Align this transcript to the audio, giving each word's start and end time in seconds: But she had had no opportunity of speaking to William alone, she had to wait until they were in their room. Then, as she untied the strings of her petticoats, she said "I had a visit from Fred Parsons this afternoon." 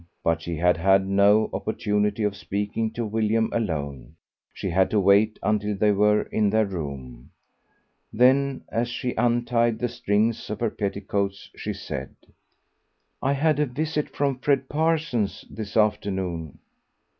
But 0.23 0.41
she 0.41 0.55
had 0.55 0.77
had 0.77 1.05
no 1.07 1.47
opportunity 1.53 2.23
of 2.23 2.35
speaking 2.35 2.89
to 2.93 3.05
William 3.05 3.51
alone, 3.53 4.15
she 4.51 4.67
had 4.71 4.89
to 4.89 4.99
wait 4.99 5.37
until 5.43 5.75
they 5.77 5.91
were 5.91 6.23
in 6.23 6.49
their 6.49 6.65
room. 6.65 7.29
Then, 8.11 8.63
as 8.69 8.87
she 8.89 9.13
untied 9.13 9.77
the 9.77 9.87
strings 9.87 10.49
of 10.49 10.59
her 10.59 10.71
petticoats, 10.71 11.51
she 11.55 11.73
said 11.73 12.15
"I 13.21 13.33
had 13.33 13.59
a 13.59 13.67
visit 13.67 14.09
from 14.09 14.39
Fred 14.39 14.67
Parsons 14.69 15.45
this 15.47 15.77
afternoon." 15.77 16.57